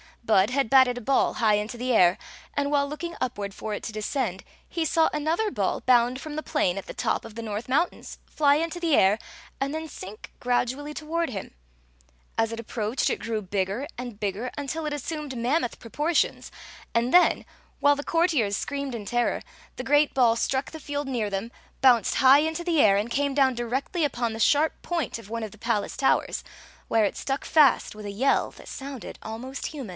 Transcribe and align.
Bud 0.23 0.49
had 0.51 0.69
batted 0.69 0.97
a 0.97 1.01
ball 1.01 1.35
high 1.35 1.55
into 1.55 1.77
the 1.77 1.93
air, 1.93 2.17
and 2.55 2.71
while 2.71 2.87
looking 2.87 3.15
up 3.19 3.37
ward 3.37 3.53
for 3.53 3.73
it 3.73 3.83
to 3.83 3.91
descend 3.91 4.43
he 4.67 4.85
saw 4.85 5.09
another 5.13 5.51
ball 5.51 5.81
bound 5.81 6.21
from 6.21 6.35
the 6.35 6.43
plain 6.43 6.77
at 6.77 6.85
the 6.85 6.93
top 6.93 7.25
of 7.25 7.35
the 7.35 7.41
North 7.41 7.67
Mountains, 7.67 8.17
fly 8.25 8.55
into 8.55 8.79
the 8.79 8.95
air, 8.95 9.19
and 9.59 9.75
then 9.75 9.87
sink 9.89 10.31
gradually 10.39 10.93
toward 10.93 11.29
him. 11.29 11.53
As 12.37 12.51
it 12.51 12.59
approached, 12.61 13.09
it 13.09 13.19
grew 13.19 13.41
bigger 13.41 13.85
and 13.97 14.19
bigger, 14.19 14.49
until 14.57 14.85
it 14.85 14.93
assumed 14.93 15.37
mammoth 15.37 15.79
proportions; 15.79 16.49
and 16.95 17.13
then, 17.13 17.43
while 17.79 17.95
the 17.97 18.03
courtiers 18.03 18.55
screamed 18.57 18.95
in 18.95 19.05
terror, 19.05 19.43
the 19.75 19.83
great 19.83 20.13
ball 20.13 20.35
struck 20.35 20.71
the 20.71 20.79
field 20.79 21.07
near 21.07 21.29
them, 21.29 21.51
bounced 21.81 22.15
high 22.15 22.39
into 22.39 22.63
the 22.63 22.79
air, 22.79 22.95
and 22.95 23.11
came 23.11 23.33
down 23.33 23.53
directly 23.53 24.05
upon 24.05 24.33
the 24.33 24.39
sharp 24.39 24.81
point 24.81 25.19
of 25.19 25.29
one 25.29 25.43
of 25.43 25.51
the 25.51 25.59
pal 25.59 25.83
ace 25.83 25.97
towers» 25.97 26.43
where 26.87 27.05
it 27.05 27.15
stuck 27.17 27.43
fast 27.45 27.93
with 27.95 28.05
a 28.05 28.11
yell 28.11 28.49
that 28.51 28.67
soun^ 28.67 29.15
almost 29.21 29.67
human. 29.67 29.89